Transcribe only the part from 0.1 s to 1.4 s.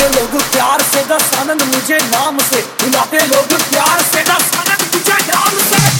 लोग प्यार से दस